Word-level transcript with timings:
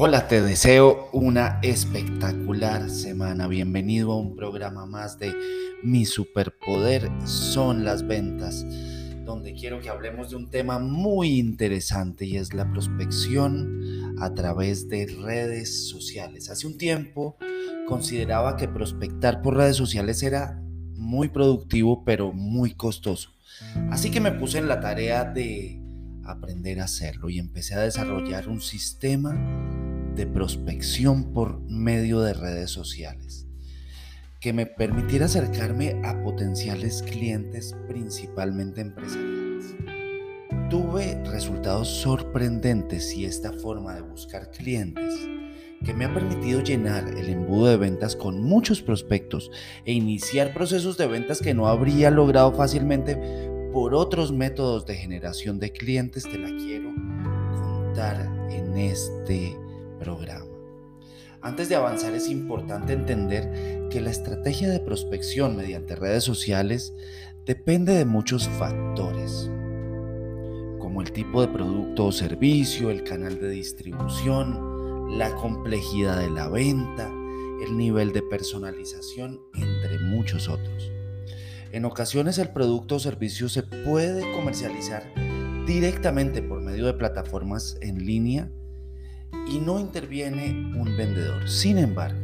Hola, 0.00 0.28
te 0.28 0.40
deseo 0.40 1.08
una 1.10 1.58
espectacular 1.60 2.88
semana. 2.88 3.48
Bienvenido 3.48 4.12
a 4.12 4.16
un 4.16 4.36
programa 4.36 4.86
más 4.86 5.18
de 5.18 5.34
Mi 5.82 6.04
superpoder 6.04 7.10
son 7.24 7.84
las 7.84 8.06
ventas, 8.06 8.64
donde 9.24 9.54
quiero 9.54 9.80
que 9.80 9.88
hablemos 9.88 10.30
de 10.30 10.36
un 10.36 10.50
tema 10.50 10.78
muy 10.78 11.40
interesante 11.40 12.26
y 12.26 12.36
es 12.36 12.54
la 12.54 12.70
prospección 12.70 14.14
a 14.20 14.32
través 14.34 14.88
de 14.88 15.06
redes 15.20 15.88
sociales. 15.88 16.48
Hace 16.48 16.68
un 16.68 16.78
tiempo 16.78 17.36
consideraba 17.88 18.56
que 18.56 18.68
prospectar 18.68 19.42
por 19.42 19.56
redes 19.56 19.74
sociales 19.74 20.22
era 20.22 20.62
muy 20.94 21.26
productivo, 21.26 22.04
pero 22.04 22.32
muy 22.32 22.72
costoso. 22.72 23.32
Así 23.90 24.12
que 24.12 24.20
me 24.20 24.30
puse 24.30 24.58
en 24.58 24.68
la 24.68 24.78
tarea 24.78 25.24
de 25.24 25.82
aprender 26.22 26.78
a 26.78 26.84
hacerlo 26.84 27.30
y 27.30 27.40
empecé 27.40 27.74
a 27.74 27.80
desarrollar 27.80 28.48
un 28.48 28.60
sistema 28.60 29.34
de 30.18 30.26
prospección 30.26 31.32
por 31.32 31.60
medio 31.60 32.20
de 32.20 32.34
redes 32.34 32.70
sociales 32.72 33.46
que 34.40 34.52
me 34.52 34.66
permitiera 34.66 35.26
acercarme 35.26 36.00
a 36.04 36.22
potenciales 36.22 37.02
clientes 37.02 37.74
principalmente 37.86 38.80
empresariales. 38.80 39.76
Tuve 40.70 41.22
resultados 41.24 41.88
sorprendentes 41.88 43.14
y 43.14 43.26
esta 43.26 43.52
forma 43.52 43.94
de 43.94 44.02
buscar 44.02 44.50
clientes 44.50 45.14
que 45.84 45.94
me 45.94 46.04
ha 46.04 46.12
permitido 46.12 46.62
llenar 46.62 47.06
el 47.06 47.28
embudo 47.28 47.66
de 47.66 47.76
ventas 47.76 48.16
con 48.16 48.42
muchos 48.42 48.82
prospectos 48.82 49.52
e 49.84 49.92
iniciar 49.92 50.52
procesos 50.52 50.98
de 50.98 51.06
ventas 51.06 51.40
que 51.40 51.54
no 51.54 51.68
habría 51.68 52.10
logrado 52.10 52.52
fácilmente 52.52 53.16
por 53.72 53.94
otros 53.94 54.32
métodos 54.32 54.84
de 54.84 54.96
generación 54.96 55.60
de 55.60 55.70
clientes, 55.70 56.24
te 56.24 56.38
la 56.38 56.48
quiero 56.48 56.92
contar 57.60 58.28
en 58.50 58.76
este 58.76 59.56
programa. 59.98 60.58
Antes 61.40 61.68
de 61.68 61.76
avanzar 61.76 62.14
es 62.14 62.28
importante 62.28 62.92
entender 62.92 63.88
que 63.90 64.00
la 64.00 64.10
estrategia 64.10 64.68
de 64.68 64.80
prospección 64.80 65.56
mediante 65.56 65.94
redes 65.94 66.24
sociales 66.24 66.92
depende 67.46 67.94
de 67.94 68.04
muchos 68.04 68.48
factores, 68.48 69.48
como 70.80 71.00
el 71.00 71.12
tipo 71.12 71.40
de 71.40 71.48
producto 71.48 72.06
o 72.06 72.12
servicio, 72.12 72.90
el 72.90 73.04
canal 73.04 73.40
de 73.40 73.50
distribución, 73.50 75.16
la 75.16 75.34
complejidad 75.36 76.18
de 76.18 76.30
la 76.30 76.48
venta, 76.48 77.08
el 77.64 77.76
nivel 77.76 78.12
de 78.12 78.22
personalización, 78.22 79.40
entre 79.54 79.98
muchos 80.00 80.48
otros. 80.48 80.90
En 81.70 81.84
ocasiones 81.84 82.38
el 82.38 82.48
producto 82.48 82.96
o 82.96 82.98
servicio 82.98 83.48
se 83.48 83.62
puede 83.62 84.32
comercializar 84.32 85.04
directamente 85.66 86.42
por 86.42 86.60
medio 86.62 86.86
de 86.86 86.94
plataformas 86.94 87.76
en 87.80 88.04
línea 88.04 88.50
y 89.46 89.58
no 89.58 89.80
interviene 89.80 90.50
un 90.76 90.96
vendedor. 90.96 91.48
Sin 91.48 91.78
embargo, 91.78 92.20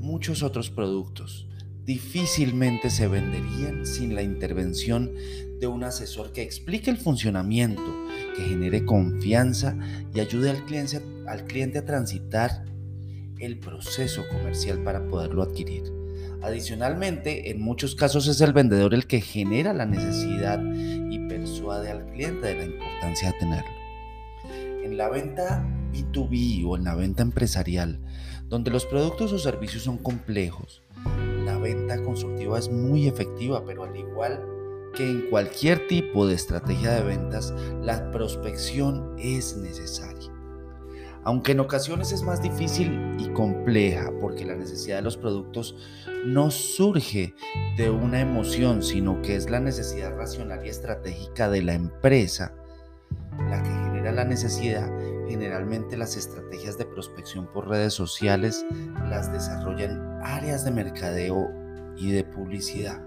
muchos 0.00 0.42
otros 0.42 0.70
productos 0.70 1.46
difícilmente 1.84 2.90
se 2.90 3.08
venderían 3.08 3.86
sin 3.86 4.14
la 4.14 4.22
intervención 4.22 5.12
de 5.60 5.66
un 5.66 5.84
asesor 5.84 6.32
que 6.32 6.42
explique 6.42 6.90
el 6.90 6.96
funcionamiento, 6.96 7.82
que 8.36 8.42
genere 8.42 8.84
confianza 8.84 9.76
y 10.14 10.20
ayude 10.20 10.50
al 10.50 10.64
cliente, 10.64 11.78
a 11.78 11.84
transitar 11.84 12.64
el 13.38 13.58
proceso 13.58 14.22
comercial 14.30 14.82
para 14.82 15.06
poderlo 15.06 15.42
adquirir. 15.42 15.84
Adicionalmente, 16.42 17.50
en 17.50 17.60
muchos 17.60 17.94
casos 17.94 18.26
es 18.26 18.40
el 18.40 18.52
vendedor 18.52 18.94
el 18.94 19.06
que 19.06 19.20
genera 19.20 19.72
la 19.72 19.86
necesidad 19.86 20.60
y 20.64 21.18
persuade 21.28 21.90
al 21.90 22.06
cliente 22.06 22.48
de 22.48 22.54
la 22.56 22.64
importancia 22.64 23.30
de 23.30 23.38
tenerlo. 23.38 23.70
En 24.84 24.96
la 24.96 25.08
venta 25.08 25.64
B2B 25.92 26.64
o 26.66 26.76
en 26.76 26.84
la 26.84 26.94
venta 26.94 27.22
empresarial, 27.22 28.00
donde 28.48 28.70
los 28.70 28.86
productos 28.86 29.32
o 29.32 29.38
servicios 29.38 29.82
son 29.82 29.98
complejos, 29.98 30.82
la 31.44 31.58
venta 31.58 32.02
consultiva 32.02 32.58
es 32.58 32.70
muy 32.70 33.06
efectiva, 33.06 33.64
pero 33.64 33.84
al 33.84 33.96
igual 33.96 34.40
que 34.94 35.08
en 35.08 35.30
cualquier 35.30 35.86
tipo 35.86 36.26
de 36.26 36.34
estrategia 36.34 36.92
de 36.92 37.02
ventas, 37.02 37.54
la 37.82 38.10
prospección 38.10 39.16
es 39.18 39.56
necesaria 39.56 40.32
aunque 41.24 41.52
en 41.52 41.60
ocasiones 41.60 42.12
es 42.12 42.22
más 42.22 42.42
difícil 42.42 43.16
y 43.18 43.28
compleja 43.28 44.10
porque 44.20 44.44
la 44.44 44.56
necesidad 44.56 44.96
de 44.96 45.02
los 45.02 45.16
productos 45.16 45.76
no 46.24 46.50
surge 46.50 47.34
de 47.76 47.90
una 47.90 48.20
emoción, 48.20 48.82
sino 48.82 49.22
que 49.22 49.36
es 49.36 49.48
la 49.48 49.60
necesidad 49.60 50.16
racional 50.16 50.64
y 50.66 50.68
estratégica 50.68 51.48
de 51.48 51.62
la 51.62 51.74
empresa 51.74 52.54
la 53.48 53.62
que 53.62 53.70
genera 53.70 54.12
la 54.12 54.24
necesidad. 54.24 54.90
Generalmente 55.28 55.96
las 55.96 56.16
estrategias 56.16 56.78
de 56.78 56.84
prospección 56.84 57.46
por 57.46 57.68
redes 57.68 57.94
sociales 57.94 58.64
las 59.08 59.32
desarrollan 59.32 60.20
áreas 60.22 60.64
de 60.64 60.70
mercadeo 60.70 61.50
y 61.96 62.12
de 62.12 62.24
publicidad. 62.24 63.02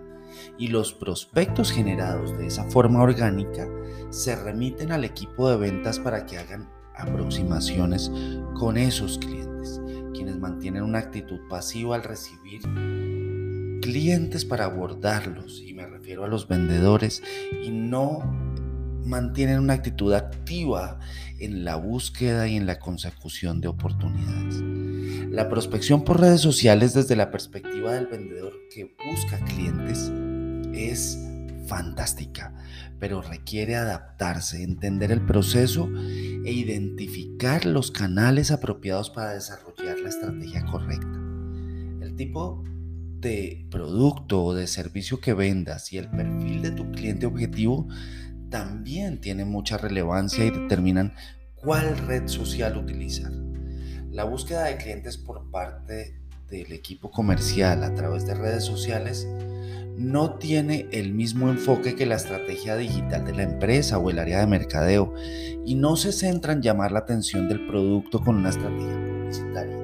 Y 0.57 0.67
los 0.69 0.93
prospectos 0.93 1.71
generados 1.71 2.37
de 2.37 2.47
esa 2.47 2.65
forma 2.65 3.01
orgánica 3.01 3.67
se 4.09 4.35
remiten 4.35 4.91
al 4.91 5.03
equipo 5.03 5.49
de 5.49 5.57
ventas 5.57 5.99
para 5.99 6.25
que 6.25 6.37
hagan 6.37 6.69
aproximaciones 6.95 8.11
con 8.57 8.77
esos 8.77 9.17
clientes, 9.17 9.81
quienes 10.13 10.37
mantienen 10.37 10.83
una 10.83 10.99
actitud 10.99 11.39
pasiva 11.49 11.95
al 11.95 12.03
recibir 12.03 12.61
clientes 13.81 14.45
para 14.45 14.65
abordarlos, 14.65 15.61
y 15.61 15.73
me 15.73 15.85
refiero 15.85 16.23
a 16.23 16.27
los 16.27 16.47
vendedores, 16.47 17.21
y 17.63 17.69
no 17.69 18.19
mantienen 19.05 19.59
una 19.59 19.73
actitud 19.73 20.13
activa 20.13 20.99
en 21.39 21.63
la 21.63 21.75
búsqueda 21.75 22.47
y 22.47 22.55
en 22.55 22.65
la 22.65 22.79
consecución 22.79 23.61
de 23.61 23.67
oportunidades. 23.67 24.61
La 25.31 25.49
prospección 25.49 26.03
por 26.03 26.19
redes 26.19 26.41
sociales 26.41 26.93
desde 26.93 27.15
la 27.15 27.31
perspectiva 27.31 27.93
del 27.93 28.07
vendedor 28.07 28.53
que 28.73 28.95
busca 29.09 29.37
clientes 29.45 30.11
es 30.73 31.19
fantástica, 31.67 32.53
pero 32.99 33.21
requiere 33.21 33.75
adaptarse, 33.75 34.63
entender 34.63 35.11
el 35.11 35.21
proceso 35.25 35.89
e 36.45 36.51
identificar 36.51 37.65
los 37.65 37.91
canales 37.91 38.51
apropiados 38.51 39.09
para 39.09 39.33
desarrollar 39.33 39.99
la 39.99 40.09
estrategia 40.09 40.65
correcta. 40.65 41.19
El 42.01 42.15
tipo 42.15 42.63
de 43.19 43.65
producto 43.71 44.43
o 44.43 44.53
de 44.53 44.67
servicio 44.67 45.19
que 45.19 45.33
vendas 45.33 45.91
y 45.91 45.97
el 45.97 46.09
perfil 46.09 46.61
de 46.61 46.71
tu 46.71 46.91
cliente 46.91 47.25
objetivo 47.25 47.87
también 48.55 49.19
tienen 49.19 49.49
mucha 49.49 49.77
relevancia 49.77 50.45
y 50.45 50.49
determinan 50.49 51.13
cuál 51.55 51.97
red 52.07 52.29
social 52.29 52.77
utilizar. 52.77 53.29
La 54.11 54.23
búsqueda 54.23 54.63
de 54.63 54.77
clientes 54.77 55.17
por 55.17 55.51
parte 55.51 56.21
del 56.49 56.71
equipo 56.71 57.11
comercial 57.11 57.83
a 57.83 57.93
través 57.93 58.25
de 58.25 58.33
redes 58.33 58.63
sociales 58.63 59.27
no 59.97 60.35
tiene 60.35 60.87
el 60.93 61.11
mismo 61.11 61.49
enfoque 61.49 61.97
que 61.97 62.05
la 62.05 62.15
estrategia 62.15 62.77
digital 62.77 63.25
de 63.25 63.33
la 63.33 63.43
empresa 63.43 63.97
o 63.97 64.09
el 64.09 64.19
área 64.19 64.39
de 64.39 64.47
mercadeo 64.47 65.13
y 65.65 65.75
no 65.75 65.97
se 65.97 66.13
centra 66.13 66.53
en 66.53 66.61
llamar 66.61 66.93
la 66.93 66.99
atención 66.99 67.49
del 67.49 67.67
producto 67.67 68.21
con 68.21 68.37
una 68.37 68.51
estrategia 68.51 69.05
publicitaria, 69.05 69.77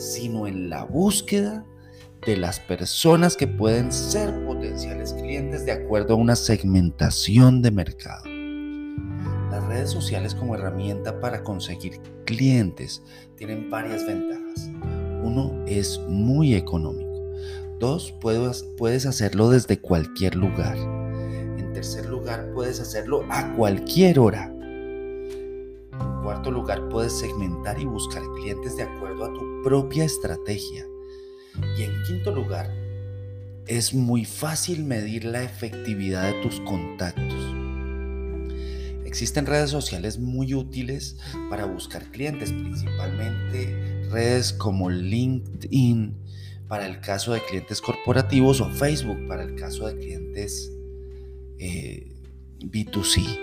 sino 0.00 0.48
en 0.48 0.70
la 0.70 0.82
búsqueda 0.82 1.64
de 2.28 2.36
las 2.36 2.60
personas 2.60 3.38
que 3.38 3.46
pueden 3.46 3.90
ser 3.90 4.44
potenciales 4.44 5.14
clientes 5.14 5.64
de 5.64 5.72
acuerdo 5.72 6.12
a 6.12 6.18
una 6.18 6.36
segmentación 6.36 7.62
de 7.62 7.70
mercado. 7.70 8.22
Las 9.50 9.64
redes 9.66 9.88
sociales 9.88 10.34
como 10.34 10.54
herramienta 10.54 11.20
para 11.20 11.42
conseguir 11.42 12.02
clientes 12.26 13.02
tienen 13.36 13.70
varias 13.70 14.06
ventajas. 14.06 14.70
Uno 15.24 15.54
es 15.66 15.98
muy 16.06 16.54
económico. 16.54 17.32
Dos, 17.78 18.14
puedes 18.20 19.06
hacerlo 19.06 19.48
desde 19.48 19.80
cualquier 19.80 20.34
lugar. 20.34 20.76
En 20.76 21.72
tercer 21.72 22.04
lugar, 22.10 22.50
puedes 22.52 22.78
hacerlo 22.78 23.24
a 23.30 23.54
cualquier 23.54 24.18
hora. 24.18 24.52
En 24.52 26.22
cuarto 26.22 26.50
lugar, 26.50 26.90
puedes 26.90 27.14
segmentar 27.14 27.80
y 27.80 27.86
buscar 27.86 28.22
clientes 28.34 28.76
de 28.76 28.82
acuerdo 28.82 29.24
a 29.24 29.32
tu 29.32 29.62
propia 29.62 30.04
estrategia. 30.04 30.84
Y 31.76 31.82
en 31.82 32.02
quinto 32.04 32.34
lugar, 32.34 32.70
es 33.66 33.92
muy 33.92 34.24
fácil 34.24 34.82
medir 34.84 35.24
la 35.24 35.42
efectividad 35.42 36.32
de 36.32 36.42
tus 36.42 36.60
contactos. 36.60 37.54
Existen 39.04 39.46
redes 39.46 39.70
sociales 39.70 40.18
muy 40.18 40.54
útiles 40.54 41.16
para 41.50 41.66
buscar 41.66 42.04
clientes, 42.10 42.52
principalmente 42.52 44.06
redes 44.10 44.52
como 44.52 44.90
LinkedIn, 44.90 46.14
para 46.66 46.86
el 46.86 47.00
caso 47.00 47.32
de 47.32 47.42
clientes 47.42 47.80
corporativos 47.80 48.60
o 48.60 48.70
Facebook 48.70 49.26
para 49.26 49.42
el 49.42 49.54
caso 49.54 49.86
de 49.86 49.98
clientes 49.98 50.70
eh, 51.58 52.12
B2C. 52.60 53.40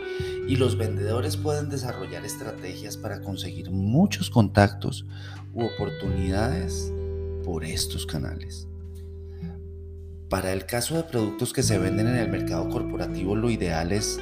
Y 0.47 0.56
los 0.57 0.77
vendedores 0.77 1.38
pueden 1.38 1.69
desarrollar 1.69 2.23
estrategias 2.23 2.97
para 2.97 3.21
conseguir 3.21 3.71
muchos 3.71 4.29
contactos 4.29 5.06
u 5.53 5.65
oportunidades 5.65 6.91
por 7.45 7.63
estos 7.63 8.06
canales. 8.06 8.68
Para 10.30 10.51
el 10.51 10.65
caso 10.65 10.95
de 10.95 11.03
productos 11.03 11.53
que 11.53 11.62
se 11.63 11.77
venden 11.77 12.07
en 12.07 12.15
el 12.15 12.30
mercado 12.30 12.68
corporativo, 12.69 13.36
lo 13.36 13.51
ideal 13.51 13.92
es 13.92 14.19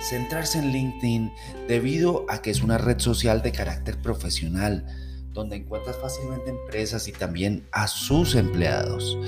centrarse 0.00 0.58
en 0.58 0.70
LinkedIn 0.70 1.32
debido 1.66 2.26
a 2.28 2.42
que 2.42 2.50
es 2.50 2.62
una 2.62 2.76
red 2.76 3.00
social 3.00 3.40
de 3.42 3.52
carácter 3.52 3.96
profesional 4.02 4.86
donde 5.32 5.56
encuentras 5.56 5.96
fácilmente 5.96 6.50
empresas 6.50 7.08
y 7.08 7.12
también 7.12 7.66
a 7.72 7.88
sus 7.88 8.34
empleados. 8.34 9.18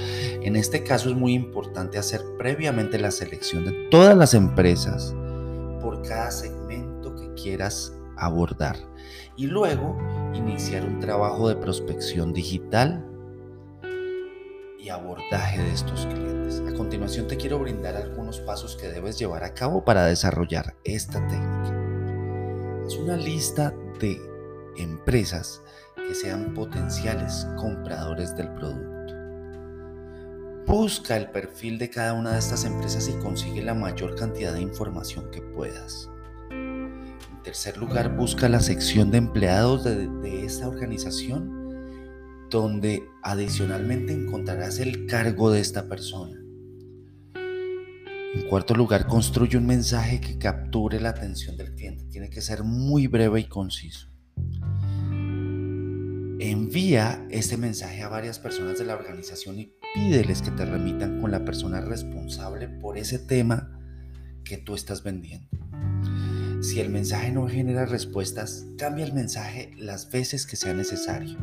En 0.42 0.56
este 0.56 0.82
caso 0.82 1.10
es 1.10 1.16
muy 1.16 1.34
importante 1.34 1.98
hacer 1.98 2.22
previamente 2.38 2.98
la 2.98 3.10
selección 3.10 3.64
de 3.64 3.88
todas 3.90 4.16
las 4.16 4.34
empresas 4.34 5.14
por 5.82 6.02
cada 6.02 6.30
segmento 6.30 7.14
que 7.14 7.34
quieras 7.34 7.92
abordar 8.16 8.76
y 9.36 9.46
luego 9.46 9.98
iniciar 10.34 10.84
un 10.84 11.00
trabajo 11.00 11.48
de 11.48 11.56
prospección 11.56 12.32
digital 12.32 13.07
y 14.78 14.90
abordaje 14.90 15.62
de 15.62 15.72
estos 15.72 16.06
clientes. 16.06 16.62
A 16.66 16.74
continuación 16.74 17.26
te 17.26 17.36
quiero 17.36 17.58
brindar 17.58 17.96
algunos 17.96 18.40
pasos 18.40 18.76
que 18.76 18.88
debes 18.88 19.18
llevar 19.18 19.42
a 19.44 19.54
cabo 19.54 19.84
para 19.84 20.06
desarrollar 20.06 20.76
esta 20.84 21.18
técnica. 21.26 21.74
Es 22.86 22.96
una 22.96 23.16
lista 23.16 23.74
de 24.00 24.18
empresas 24.76 25.62
que 25.96 26.14
sean 26.14 26.54
potenciales 26.54 27.46
compradores 27.56 28.36
del 28.36 28.48
producto. 28.54 29.14
Busca 30.66 31.16
el 31.16 31.30
perfil 31.30 31.78
de 31.78 31.90
cada 31.90 32.12
una 32.12 32.32
de 32.32 32.38
estas 32.38 32.64
empresas 32.64 33.08
y 33.08 33.18
consigue 33.22 33.62
la 33.62 33.74
mayor 33.74 34.14
cantidad 34.14 34.52
de 34.52 34.60
información 34.60 35.30
que 35.30 35.40
puedas. 35.40 36.08
En 36.50 37.42
tercer 37.42 37.78
lugar, 37.78 38.14
busca 38.14 38.48
la 38.48 38.60
sección 38.60 39.10
de 39.10 39.18
empleados 39.18 39.84
de, 39.84 40.06
de 40.06 40.44
esta 40.44 40.68
organización 40.68 41.57
donde 42.50 43.04
adicionalmente 43.22 44.12
encontrarás 44.12 44.78
el 44.78 45.06
cargo 45.06 45.50
de 45.50 45.60
esta 45.60 45.88
persona. 45.88 46.38
En 48.34 48.46
cuarto 48.48 48.74
lugar, 48.74 49.06
construye 49.06 49.56
un 49.56 49.66
mensaje 49.66 50.20
que 50.20 50.38
capture 50.38 51.00
la 51.00 51.10
atención 51.10 51.56
del 51.56 51.74
cliente. 51.74 52.04
Tiene 52.04 52.30
que 52.30 52.40
ser 52.40 52.62
muy 52.62 53.06
breve 53.06 53.40
y 53.40 53.44
conciso. 53.44 54.08
Envía 56.40 57.26
este 57.30 57.56
mensaje 57.56 58.02
a 58.02 58.08
varias 58.08 58.38
personas 58.38 58.78
de 58.78 58.84
la 58.84 58.94
organización 58.94 59.58
y 59.58 59.72
pídeles 59.94 60.42
que 60.42 60.50
te 60.50 60.64
remitan 60.64 61.20
con 61.20 61.30
la 61.30 61.44
persona 61.44 61.80
responsable 61.80 62.68
por 62.68 62.96
ese 62.96 63.18
tema 63.18 63.76
que 64.44 64.58
tú 64.58 64.74
estás 64.74 65.02
vendiendo. 65.02 65.48
Si 66.60 66.80
el 66.80 66.90
mensaje 66.90 67.32
no 67.32 67.48
genera 67.48 67.86
respuestas, 67.86 68.66
cambia 68.76 69.04
el 69.04 69.14
mensaje 69.14 69.72
las 69.76 70.10
veces 70.10 70.46
que 70.46 70.56
sea 70.56 70.74
necesario. 70.74 71.38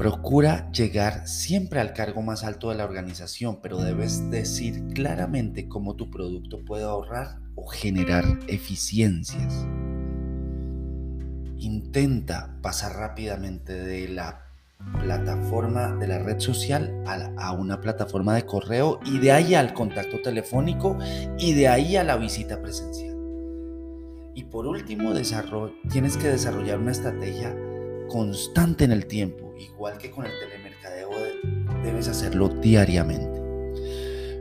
Procura 0.00 0.72
llegar 0.72 1.28
siempre 1.28 1.78
al 1.78 1.92
cargo 1.92 2.22
más 2.22 2.42
alto 2.42 2.70
de 2.70 2.74
la 2.74 2.86
organización, 2.86 3.58
pero 3.60 3.76
debes 3.76 4.30
decir 4.30 4.82
claramente 4.94 5.68
cómo 5.68 5.94
tu 5.94 6.10
producto 6.10 6.64
puede 6.64 6.84
ahorrar 6.84 7.36
o 7.54 7.66
generar 7.66 8.24
eficiencias. 8.48 9.66
Intenta 11.58 12.56
pasar 12.62 12.96
rápidamente 12.96 13.74
de 13.74 14.08
la 14.08 14.46
plataforma 15.02 15.94
de 15.96 16.06
la 16.06 16.18
red 16.20 16.40
social 16.40 17.04
a, 17.36 17.52
una 17.52 17.82
plataforma 17.82 18.34
de 18.34 18.46
correo 18.46 19.00
y 19.04 19.18
de 19.18 19.32
ahí 19.32 19.54
al 19.54 19.74
contacto 19.74 20.22
telefónico 20.22 20.96
y 21.38 21.52
de 21.52 21.68
ahí 21.68 21.96
a 21.96 22.04
la 22.04 22.16
visita 22.16 22.62
presencial. 22.62 23.18
Y 24.34 24.44
por 24.44 24.66
último, 24.66 25.12
tienes 25.90 26.16
que 26.16 26.28
desarrollar 26.28 26.78
una 26.78 26.92
estrategia 26.92 27.54
constante 28.10 28.84
en 28.84 28.92
el 28.92 29.06
tiempo, 29.06 29.54
igual 29.56 29.96
que 29.96 30.10
con 30.10 30.26
el 30.26 30.32
telemercadeo 30.38 31.10
debes 31.82 32.08
hacerlo 32.08 32.48
diariamente. 32.48 33.40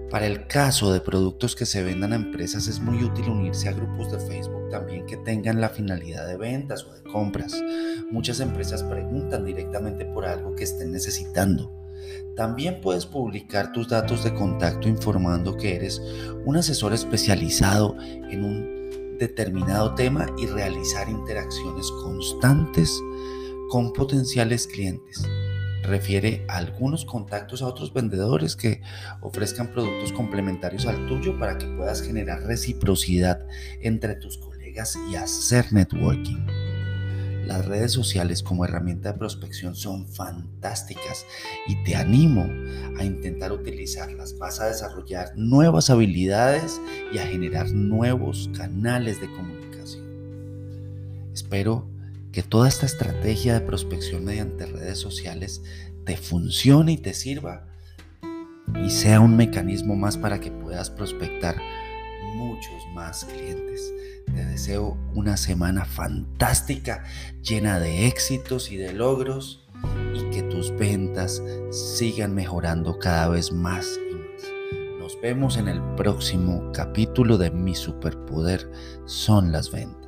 Para 0.09 0.25
el 0.25 0.47
caso 0.47 0.91
de 0.91 1.01
productos 1.01 1.55
que 1.55 1.67
se 1.67 1.83
vendan 1.83 2.13
a 2.13 2.15
empresas 2.15 2.67
es 2.67 2.79
muy 2.79 3.03
útil 3.03 3.29
unirse 3.29 3.69
a 3.69 3.73
grupos 3.73 4.11
de 4.11 4.19
Facebook 4.19 4.69
también 4.71 5.05
que 5.05 5.17
tengan 5.17 5.61
la 5.61 5.69
finalidad 5.69 6.27
de 6.27 6.35
ventas 6.35 6.83
o 6.83 6.93
de 6.93 7.03
compras. 7.03 7.61
Muchas 8.09 8.39
empresas 8.39 8.81
preguntan 8.83 9.45
directamente 9.45 10.05
por 10.05 10.25
algo 10.25 10.55
que 10.55 10.63
estén 10.63 10.91
necesitando. 10.91 11.71
También 12.35 12.81
puedes 12.81 13.05
publicar 13.05 13.71
tus 13.71 13.87
datos 13.87 14.23
de 14.23 14.33
contacto 14.33 14.89
informando 14.89 15.55
que 15.57 15.75
eres 15.75 16.01
un 16.43 16.57
asesor 16.57 16.93
especializado 16.93 17.95
en 18.01 18.43
un 18.43 19.17
determinado 19.19 19.93
tema 19.93 20.25
y 20.39 20.47
realizar 20.47 21.07
interacciones 21.07 21.91
constantes 22.01 22.99
con 23.69 23.93
potenciales 23.93 24.67
clientes. 24.67 25.25
Refiere 25.83 26.45
algunos 26.49 27.05
contactos 27.05 27.61
a 27.61 27.67
otros 27.67 27.93
vendedores 27.93 28.55
que 28.55 28.81
ofrezcan 29.21 29.71
productos 29.71 30.11
complementarios 30.11 30.85
al 30.85 31.07
tuyo 31.07 31.39
para 31.39 31.57
que 31.57 31.67
puedas 31.67 32.01
generar 32.01 32.41
reciprocidad 32.43 33.47
entre 33.81 34.15
tus 34.15 34.37
colegas 34.37 34.97
y 35.09 35.15
hacer 35.15 35.71
networking. 35.71 36.45
Las 37.45 37.65
redes 37.65 37.91
sociales 37.91 38.43
como 38.43 38.65
herramienta 38.65 39.11
de 39.11 39.17
prospección 39.17 39.75
son 39.75 40.07
fantásticas 40.07 41.25
y 41.67 41.83
te 41.83 41.95
animo 41.95 42.47
a 42.99 43.03
intentar 43.03 43.51
utilizarlas. 43.51 44.37
Vas 44.37 44.59
a 44.59 44.67
desarrollar 44.67 45.31
nuevas 45.35 45.89
habilidades 45.89 46.79
y 47.11 47.17
a 47.17 47.25
generar 47.25 47.71
nuevos 47.71 48.51
canales 48.55 49.19
de 49.19 49.31
comunicación. 49.31 50.05
Espero 51.33 51.88
que 52.31 52.43
toda 52.43 52.67
esta 52.67 52.85
estrategia 52.85 53.53
de 53.53 53.61
prospección 53.61 54.23
mediante 54.25 54.65
redes 54.65 54.99
sociales 54.99 55.61
te 56.05 56.17
funcione 56.17 56.93
y 56.93 56.97
te 56.97 57.13
sirva 57.13 57.67
y 58.83 58.89
sea 58.89 59.19
un 59.19 59.35
mecanismo 59.35 59.95
más 59.95 60.17
para 60.17 60.39
que 60.39 60.51
puedas 60.51 60.89
prospectar 60.89 61.55
muchos 62.35 62.83
más 62.93 63.25
clientes. 63.25 63.93
Te 64.25 64.45
deseo 64.45 64.97
una 65.15 65.37
semana 65.37 65.85
fantástica, 65.85 67.03
llena 67.41 67.79
de 67.79 68.07
éxitos 68.07 68.71
y 68.71 68.77
de 68.77 68.93
logros 68.93 69.65
y 70.13 70.29
que 70.29 70.43
tus 70.43 70.75
ventas 70.77 71.41
sigan 71.71 72.35
mejorando 72.35 72.99
cada 72.99 73.29
vez 73.29 73.51
más 73.51 73.87
y 74.11 74.15
más. 74.15 74.43
Nos 74.99 75.19
vemos 75.21 75.57
en 75.57 75.67
el 75.67 75.81
próximo 75.95 76.71
capítulo 76.73 77.37
de 77.37 77.49
Mi 77.49 77.73
Superpoder 77.73 78.69
son 79.05 79.51
las 79.51 79.71
ventas. 79.71 79.98